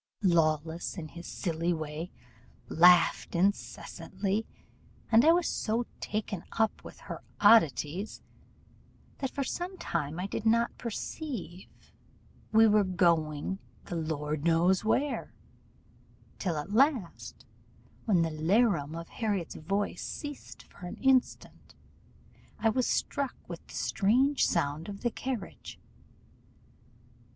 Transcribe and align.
Lawless, 0.23 0.97
in 0.97 1.09
his 1.09 1.27
silly 1.27 1.73
way, 1.75 2.09
laughed 2.67 3.35
incessantly, 3.35 4.47
and 5.11 5.23
I 5.23 5.31
was 5.31 5.47
so 5.47 5.85
taken 5.99 6.43
up 6.57 6.83
with 6.83 7.01
her 7.01 7.21
oddities, 7.39 8.23
that, 9.19 9.29
for 9.29 9.43
some 9.43 9.77
time, 9.77 10.19
I 10.19 10.25
did 10.25 10.43
not 10.43 10.75
perceive 10.79 11.93
we 12.51 12.65
were 12.67 12.83
going 12.83 13.59
the 13.85 13.95
Lord 13.95 14.43
knows 14.43 14.83
where; 14.83 15.35
till, 16.39 16.57
at 16.57 16.73
last, 16.73 17.45
when 18.05 18.23
the 18.23 18.31
'larum 18.31 18.95
of 18.95 19.07
Harriot's 19.09 19.53
voice 19.53 20.01
ceased 20.01 20.63
for 20.63 20.87
an 20.87 20.95
instant, 20.97 21.75
I 22.57 22.69
was 22.69 22.87
struck 22.87 23.35
with 23.47 23.67
the 23.67 23.75
strange 23.75 24.47
sound 24.47 24.89
of 24.89 25.01
the 25.01 25.11
carriage. 25.11 25.77